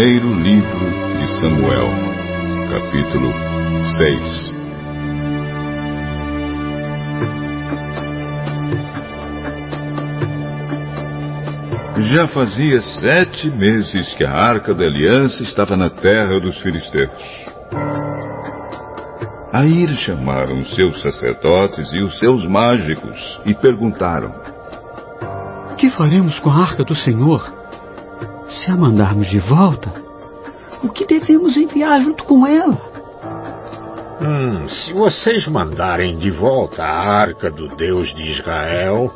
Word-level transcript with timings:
Primeiro 0.00 0.32
livro 0.32 0.86
de 1.18 1.26
Samuel, 1.38 1.90
capítulo 2.70 3.30
6 3.98 4.52
Já 12.10 12.26
fazia 12.28 12.80
sete 12.80 13.50
meses 13.50 14.14
que 14.14 14.24
a 14.24 14.32
arca 14.32 14.72
da 14.72 14.86
aliança 14.86 15.42
estava 15.42 15.76
na 15.76 15.90
terra 15.90 16.40
dos 16.40 16.58
filisteus. 16.62 17.10
Aí 19.52 19.86
chamaram 19.96 20.60
os 20.60 20.74
seus 20.74 20.98
sacerdotes 21.02 21.92
e 21.92 21.98
os 21.98 22.18
seus 22.18 22.48
mágicos 22.48 23.38
e 23.44 23.52
perguntaram: 23.52 24.32
Que 25.76 25.90
faremos 25.90 26.38
com 26.38 26.48
a 26.48 26.62
arca 26.62 26.84
do 26.84 26.94
Senhor? 26.94 27.59
Se 28.50 28.68
a 28.68 28.76
mandarmos 28.76 29.28
de 29.30 29.38
volta, 29.38 29.92
o 30.82 30.88
que 30.88 31.06
devemos 31.06 31.56
enviar 31.56 32.00
junto 32.00 32.24
com 32.24 32.44
ela? 32.44 32.78
Hum, 34.20 34.66
se 34.66 34.92
vocês 34.92 35.46
mandarem 35.46 36.18
de 36.18 36.32
volta 36.32 36.82
a 36.82 37.20
arca 37.20 37.48
do 37.48 37.68
Deus 37.76 38.12
de 38.12 38.22
Israel, 38.32 39.12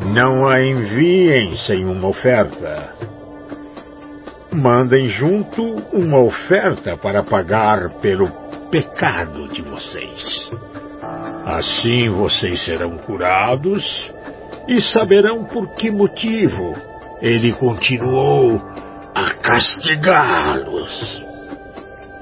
não 0.00 0.46
a 0.46 0.62
enviem 0.62 1.56
sem 1.66 1.84
uma 1.84 2.06
oferta. 2.06 2.94
Mandem 4.52 5.08
junto 5.08 5.62
uma 5.92 6.20
oferta 6.20 6.96
para 6.96 7.24
pagar 7.24 7.90
pelo 8.00 8.28
pecado 8.70 9.48
de 9.48 9.60
vocês. 9.60 10.50
Assim 11.44 12.08
vocês 12.10 12.64
serão 12.64 12.96
curados 12.98 13.84
e 14.68 14.80
saberão 14.80 15.44
por 15.44 15.74
que 15.74 15.90
motivo 15.90 16.89
ele 17.20 17.52
continuou 17.52 18.60
a 19.14 19.34
castigá-los. 19.34 21.26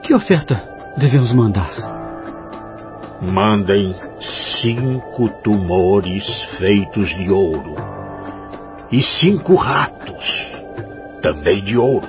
Que 0.02 0.14
oferta 0.14 0.62
devemos 0.96 1.32
mandar? 1.32 1.70
Mandem 3.20 3.94
cinco 4.60 5.28
tumores 5.42 6.24
feitos 6.58 7.08
de 7.16 7.30
ouro 7.30 7.74
e 8.90 9.02
cinco 9.02 9.54
ratos, 9.54 10.48
também 11.20 11.62
de 11.62 11.76
ouro, 11.76 12.08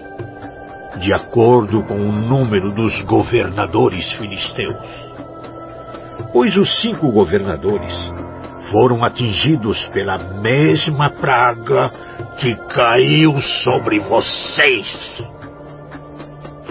de 1.00 1.14
acordo 1.14 1.84
com 1.84 1.96
o 1.96 2.12
número 2.12 2.72
dos 2.72 3.02
governadores 3.04 4.12
filisteus. 4.14 5.10
Pois 6.32 6.56
os 6.58 6.82
cinco 6.82 7.12
governadores 7.12 7.94
foram 8.72 9.04
atingidos 9.04 9.78
pela 9.90 10.18
mesma 10.18 11.10
praga 11.10 11.92
que 12.38 12.56
caiu 12.74 13.42
sobre 13.64 14.00
vocês. 14.00 15.24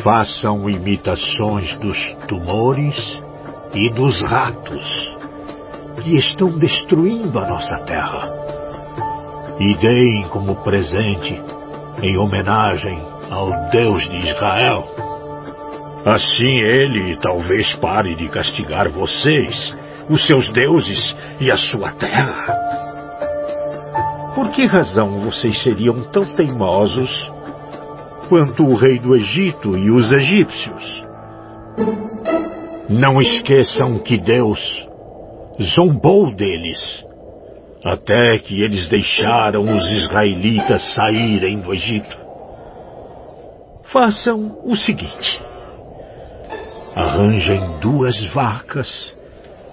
Façam 0.02 0.68
imitações 0.70 1.74
dos 1.76 1.98
tumores 2.28 3.22
e 3.74 3.90
dos 3.92 4.20
ratos 4.22 5.16
que 6.02 6.16
estão 6.16 6.56
destruindo 6.58 7.38
a 7.38 7.48
nossa 7.48 7.78
terra. 7.84 8.32
E 9.58 9.76
deem 9.78 10.22
como 10.28 10.56
presente, 10.56 11.40
em 12.00 12.16
homenagem 12.16 12.98
ao 13.28 13.50
Deus 13.70 14.02
de 14.08 14.30
Israel. 14.30 14.88
Assim 16.04 16.60
ele 16.60 17.16
talvez 17.16 17.74
pare 17.76 18.14
de 18.14 18.28
castigar 18.28 18.88
vocês, 18.88 19.74
os 20.08 20.26
seus 20.26 20.50
deuses 20.50 21.16
e 21.40 21.50
a 21.50 21.56
sua 21.56 21.92
terra. 21.92 22.68
Por 24.34 24.50
que 24.50 24.66
razão 24.66 25.20
vocês 25.20 25.62
seriam 25.62 26.02
tão 26.12 26.24
teimosos 26.34 27.10
quanto 28.28 28.64
o 28.64 28.74
rei 28.74 28.98
do 28.98 29.14
Egito 29.16 29.76
e 29.76 29.90
os 29.90 30.12
egípcios? 30.12 31.04
Não 32.88 33.20
esqueçam 33.20 33.98
que 33.98 34.16
Deus 34.16 34.86
zombou 35.74 36.34
deles, 36.34 37.04
até 37.84 38.38
que 38.38 38.62
eles 38.62 38.88
deixaram 38.88 39.62
os 39.76 39.86
israelitas 39.88 40.94
saírem 40.94 41.60
do 41.60 41.74
Egito. 41.74 42.16
Façam 43.84 44.58
o 44.64 44.76
seguinte: 44.76 45.40
arranjem 46.94 47.78
duas 47.80 48.20
vacas 48.32 49.17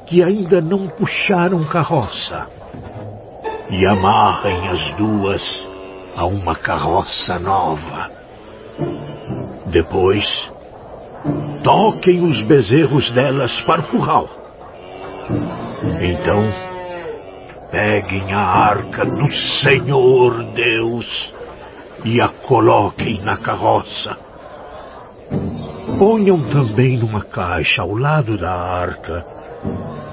que 0.05 0.23
ainda 0.23 0.61
não 0.61 0.88
puxaram 0.88 1.63
carroça 1.66 2.47
e 3.69 3.85
amarrem 3.85 4.69
as 4.69 4.93
duas 4.93 5.67
a 6.16 6.25
uma 6.25 6.55
carroça 6.55 7.39
nova. 7.39 8.11
Depois, 9.67 10.25
toquem 11.63 12.23
os 12.23 12.41
bezerros 12.44 13.09
delas 13.11 13.51
para 13.61 13.81
o 13.81 13.88
curral. 13.88 14.29
Então, 15.99 16.44
peguem 17.71 18.31
a 18.31 18.39
arca 18.39 19.05
do 19.05 19.31
Senhor 19.33 20.44
Deus 20.53 21.33
e 22.03 22.21
a 22.21 22.29
coloquem 22.29 23.19
na 23.25 23.38
carroça. 23.38 24.17
Ponham 25.97 26.44
também 26.49 26.97
numa 26.97 27.23
caixa 27.23 27.81
ao 27.81 27.95
lado 27.95 28.38
da 28.38 28.51
arca 28.51 29.25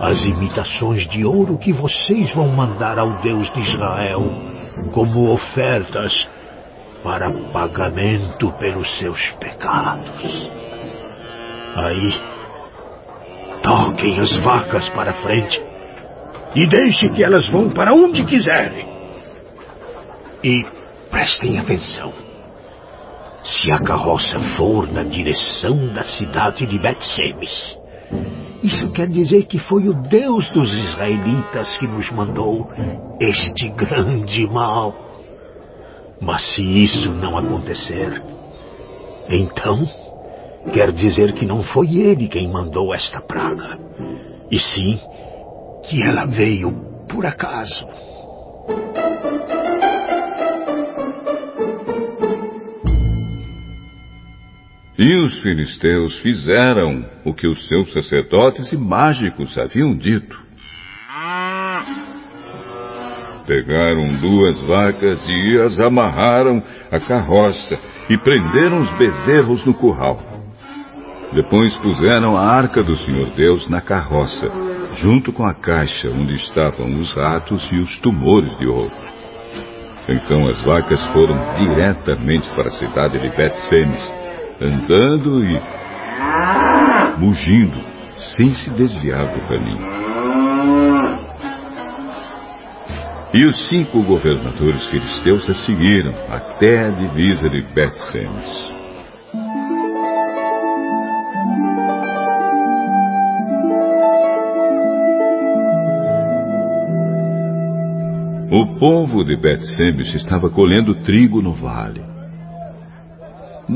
as 0.03 0.19
imitações 0.19 1.09
de 1.09 1.25
ouro 1.25 1.57
que 1.57 1.73
vocês 1.73 2.35
vão 2.35 2.49
mandar 2.49 2.99
ao 2.99 3.23
Deus 3.23 3.49
de 3.53 3.61
Israel 3.61 4.21
como 4.93 5.33
ofertas 5.33 6.29
para 7.05 7.33
pagamento 7.53 8.51
pelos 8.59 8.99
seus 8.99 9.31
pecados. 9.39 10.11
Aí, 11.77 12.13
toquem 13.63 14.19
as 14.19 14.33
vacas 14.41 14.89
para 14.89 15.13
frente 15.13 15.63
e 16.57 16.67
deixe 16.67 17.09
que 17.11 17.23
elas 17.23 17.49
vão 17.49 17.71
para 17.71 17.95
onde 17.95 18.25
quiserem. 18.25 18.85
E 20.43 20.65
prestem 21.13 21.61
atenção. 21.61 22.13
Se 23.45 23.71
a 23.71 23.79
carroça 23.79 24.41
for 24.57 24.93
na 24.93 25.05
direção 25.05 25.95
da 25.95 26.03
cidade 26.03 26.67
de 26.67 26.77
Bet-Semes, 26.81 27.82
isso 28.63 28.91
quer 28.93 29.09
dizer 29.09 29.47
que 29.47 29.59
foi 29.59 29.89
o 29.89 29.95
Deus 29.95 30.49
dos 30.51 30.73
israelitas 30.73 31.77
que 31.79 31.87
nos 31.87 32.11
mandou 32.13 32.71
este 33.21 33.69
grande 33.71 34.47
mal. 34.47 34.95
Mas 36.21 36.55
se 36.55 36.63
isso 36.63 37.11
não 37.11 37.37
acontecer, 37.37 38.23
então 39.29 39.85
quer 40.73 40.93
dizer 40.93 41.33
que 41.33 41.45
não 41.45 41.63
foi 41.63 41.97
ele 41.97 42.29
quem 42.29 42.49
mandou 42.49 42.95
esta 42.95 43.21
praga, 43.21 43.79
e 44.51 44.59
sim 44.59 45.01
que 45.85 46.03
ela 46.03 46.25
veio 46.27 46.71
por 47.09 47.27
acaso. 47.27 47.85
E 55.03 55.17
os 55.17 55.37
filisteus 55.41 56.17
fizeram 56.19 57.05
o 57.25 57.35
que 57.35 57.49
os 57.49 57.67
seus 57.67 57.93
sacerdotes 57.93 58.71
e 58.71 58.77
mágicos 58.77 59.59
haviam 59.59 59.97
dito. 59.97 60.41
Pegaram 63.45 64.15
duas 64.21 64.57
vacas 64.61 65.21
e 65.29 65.59
as 65.59 65.81
amarraram 65.81 66.63
à 66.89 67.01
carroça 67.01 67.81
e 68.09 68.17
prenderam 68.17 68.79
os 68.79 68.97
bezerros 68.97 69.67
no 69.67 69.75
curral. 69.75 70.23
Depois 71.33 71.77
puseram 71.79 72.37
a 72.37 72.47
arca 72.47 72.81
do 72.81 72.97
Senhor 72.97 73.29
Deus 73.31 73.69
na 73.69 73.81
carroça, 73.81 74.49
junto 75.01 75.33
com 75.33 75.45
a 75.45 75.53
caixa 75.53 76.11
onde 76.13 76.37
estavam 76.37 76.95
os 77.01 77.13
ratos 77.13 77.69
e 77.73 77.81
os 77.81 77.99
tumores 77.99 78.57
de 78.57 78.69
ouro. 78.69 78.93
Então 80.09 80.47
as 80.47 80.61
vacas 80.61 81.05
foram 81.09 81.57
diretamente 81.57 82.49
para 82.51 82.69
a 82.69 82.79
cidade 82.79 83.19
de 83.19 83.37
Bet-Semes, 83.37 84.22
andando 84.63 85.45
e 85.45 85.61
mugindo, 87.19 87.79
sem 88.37 88.51
se 88.51 88.71
desviar 88.71 89.27
do 89.27 89.41
caminho. 89.49 90.03
E 93.35 93.47
os 93.47 93.69
cinco 93.69 94.03
governadores 94.03 94.85
filisteus 94.87 95.49
a 95.49 95.55
seguiram 95.55 96.13
até 96.29 96.87
a 96.87 96.91
divisa 96.91 97.49
de 97.49 97.63
Bet-Semes. 97.63 98.73
O 108.51 108.79
povo 108.79 109.25
de 109.25 109.35
Bet-Semes 109.35 110.15
estava 110.15 110.51
colhendo 110.51 110.95
trigo 110.97 111.41
no 111.41 111.55
vale. 111.55 112.12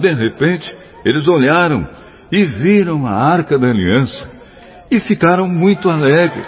De 0.01 0.13
repente, 0.13 0.75
eles 1.05 1.27
olharam 1.29 1.89
e 2.31 2.45
viram 2.45 3.07
a 3.07 3.13
arca 3.13 3.59
da 3.59 3.69
aliança 3.69 4.31
e 4.91 5.01
ficaram 5.01 5.49
muito 5.49 5.89
alegres. 5.89 6.47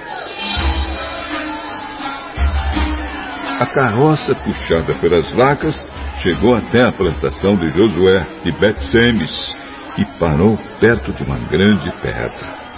A 3.60 3.66
carroça 3.66 4.34
puxada 4.36 4.94
pelas 4.94 5.28
vacas 5.32 5.74
chegou 6.22 6.54
até 6.54 6.84
a 6.84 6.92
plantação 6.92 7.56
de 7.56 7.68
Josué 7.70 8.24
de 8.44 8.52
Bet-Semes 8.52 9.48
e 9.96 10.04
parou 10.18 10.56
perto 10.78 11.12
de 11.12 11.24
uma 11.24 11.38
grande 11.38 11.90
pedra. 12.00 12.68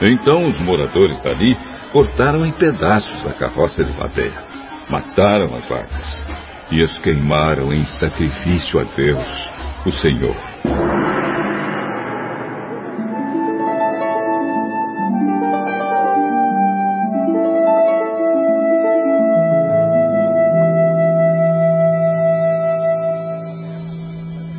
Então 0.00 0.46
os 0.46 0.58
moradores 0.60 1.20
dali 1.22 1.54
cortaram 1.92 2.46
em 2.46 2.52
pedaços 2.52 3.26
a 3.26 3.32
carroça 3.34 3.84
de 3.84 3.94
madeira, 3.94 4.42
mataram 4.88 5.54
as 5.54 5.68
vacas 5.68 6.24
e 6.70 6.82
as 6.82 6.98
queimaram 7.00 7.72
em 7.72 7.84
sacrifício 7.84 8.80
a 8.80 8.84
Deus, 8.84 9.49
o 9.86 9.92
Senhor. 9.92 10.36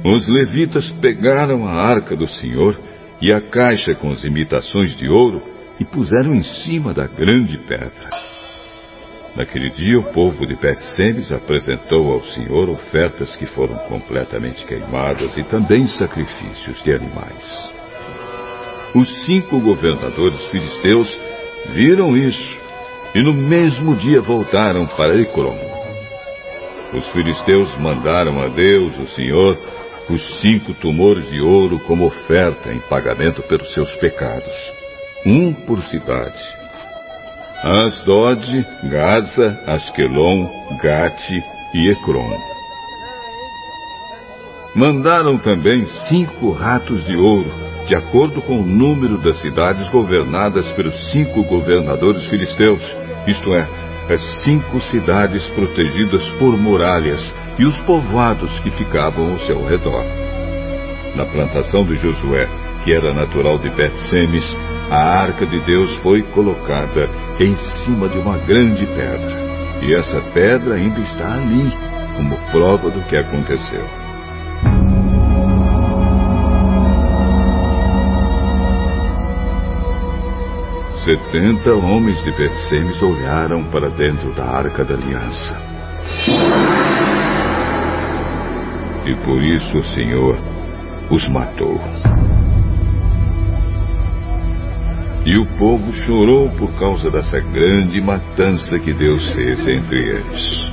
Os 0.04 0.28
levitas 0.28 0.90
pegaram 1.00 1.68
a 1.68 1.72
arca 1.72 2.16
do 2.16 2.28
Senhor 2.28 2.80
e 3.22 3.32
a 3.32 3.40
caixa 3.40 3.94
com 3.96 4.12
as 4.12 4.24
imitações 4.24 4.96
de 4.98 5.08
ouro 5.08 5.42
e 5.80 5.86
puseram 5.86 6.34
em 6.34 6.44
cima 6.44 6.94
da 6.94 7.06
grande 7.06 7.58
pedra. 7.60 8.10
Naquele 9.36 9.70
dia, 9.70 9.98
o 10.00 10.12
povo 10.12 10.46
de 10.46 10.56
Bet-Semes 10.56 11.32
apresentou 11.32 12.12
ao 12.12 12.22
Senhor 12.22 12.70
ofertas 12.70 13.34
que 13.38 13.46
foram 13.46 13.76
completamente 13.88 14.66
queimadas 14.66 15.38
e 15.38 15.44
também 15.44 15.88
sacrifícios 15.88 16.84
de 16.84 16.94
animais. 16.94 17.70
Os 18.94 19.08
cinco 19.26 19.60
governadores 19.62 20.46
filisteus 20.48 21.18
viram 21.74 22.18
isso 22.18 22.60
e 23.16 23.22
no 23.22 23.34
mesmo 23.34 23.96
dia 23.96 24.22
voltaram 24.22 24.86
para 24.86 25.16
Ecrom. 25.20 25.58
Os 26.94 27.08
filisteus 27.12 27.74
mandaram 27.80 28.42
a 28.42 28.50
Deus, 28.50 28.94
o 29.00 29.08
Senhor, 29.16 29.58
os 30.10 30.42
cinco 30.42 30.74
tumores 30.74 31.30
de 31.30 31.40
ouro 31.40 31.80
como 31.80 32.06
oferta 32.06 32.72
em 32.74 32.80
pagamento 32.80 33.42
pelos 33.44 33.74
seus 33.74 33.96
pecados, 33.96 34.54
um 35.26 35.54
por 35.54 35.82
cidade. 35.84 36.61
Asdod, 37.64 38.66
Gaza, 38.90 39.60
Asquelon, 39.68 40.50
Gate 40.82 41.44
e 41.76 41.92
Ecrom. 41.92 42.36
Mandaram 44.74 45.38
também 45.38 45.86
cinco 46.08 46.52
ratos 46.52 47.06
de 47.06 47.16
ouro, 47.16 47.52
de 47.88 47.96
acordo 47.96 48.42
com 48.42 48.62
o 48.62 48.66
número 48.66 49.20
das 49.20 49.40
cidades 49.40 49.88
governadas 49.92 50.72
pelos 50.72 51.12
cinco 51.12 51.44
governadores 51.44 52.26
filisteus, 52.26 52.82
isto 53.28 53.54
é, 53.54 53.68
as 54.12 54.44
cinco 54.44 54.80
cidades 54.82 55.46
protegidas 55.50 56.28
por 56.40 56.58
muralhas 56.58 57.22
e 57.60 57.66
os 57.66 57.78
povoados 57.82 58.60
que 58.62 58.72
ficavam 58.72 59.34
ao 59.34 59.40
seu 59.40 59.64
redor. 59.64 60.04
Na 61.16 61.28
plantação 61.28 61.86
de 61.86 61.94
Josué, 61.96 62.50
que 62.84 62.92
era 62.92 63.14
natural 63.14 63.60
de 63.60 63.70
Bet-Semes, 63.70 64.58
a 64.90 65.22
arca 65.22 65.46
de 65.46 65.60
Deus 65.60 65.94
foi 65.98 66.24
colocada 66.24 67.08
em 67.44 67.56
cima 67.84 68.08
de 68.08 68.20
uma 68.20 68.38
grande 68.38 68.86
pedra. 68.86 69.36
E 69.82 69.96
essa 69.96 70.22
pedra 70.34 70.76
ainda 70.76 71.00
está 71.00 71.34
ali, 71.34 71.72
como 72.16 72.38
prova 72.52 72.90
do 72.92 73.02
que 73.08 73.18
aconteceu. 73.18 73.84
Setenta 81.04 81.74
homens 81.74 82.24
de 82.24 82.32
Bet-Semes 82.32 83.02
olharam 83.02 83.64
para 83.72 83.90
dentro 83.90 84.32
da 84.34 84.46
arca 84.46 84.86
da 84.86 84.94
aliança. 84.94 85.58
E 89.04 89.16
por 89.26 89.42
isso 89.42 89.78
o 89.78 89.84
Senhor 89.96 90.40
os 91.10 91.28
matou. 91.30 91.82
E 95.32 95.38
o 95.38 95.46
povo 95.58 95.94
chorou 95.94 96.50
por 96.58 96.78
causa 96.78 97.10
dessa 97.10 97.40
grande 97.40 98.02
matança 98.02 98.78
que 98.78 98.92
Deus 98.92 99.26
fez 99.28 99.66
entre 99.66 99.98
eles. 99.98 100.72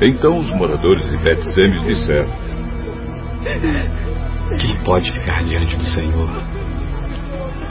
Então 0.00 0.38
os 0.38 0.48
moradores 0.54 1.04
de 1.06 1.16
Bet-Semes 1.18 1.82
disseram: 1.82 2.30
Quem 4.56 4.76
pode 4.84 5.10
ficar 5.10 5.42
diante 5.42 5.74
do 5.74 5.82
Senhor? 5.82 6.30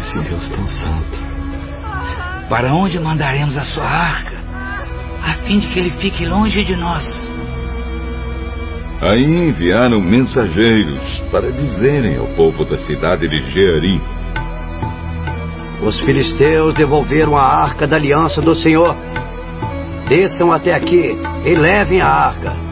Esse 0.02 0.20
Deus 0.20 0.50
tão 0.50 0.68
santo. 0.68 2.50
Para 2.50 2.74
onde 2.74 3.00
mandaremos 3.00 3.58
a 3.58 3.64
sua 3.64 3.86
arca, 3.86 4.36
a 5.24 5.46
fim 5.46 5.62
de 5.62 5.70
que 5.70 5.80
ele 5.80 5.92
fique 5.92 6.26
longe 6.26 6.62
de 6.66 6.76
nós? 6.76 7.06
Aí 9.02 9.24
enviaram 9.24 10.02
mensageiros 10.02 11.20
para 11.32 11.50
dizerem 11.54 12.18
ao 12.18 12.28
povo 12.36 12.66
da 12.66 12.78
cidade 12.80 13.30
de 13.30 13.40
Jearim: 13.52 14.19
Os 15.82 16.00
filisteus 16.02 16.74
devolveram 16.76 17.36
a 17.36 17.44
arca 17.44 17.88
da 17.88 17.96
aliança 17.96 18.42
do 18.42 18.56
Senhor. 18.56 18.96
Desçam 20.08 20.52
até 20.52 20.74
aqui 20.74 21.18
e 21.46 21.56
levem 21.56 22.02
a 22.02 22.08
arca. 22.08 22.69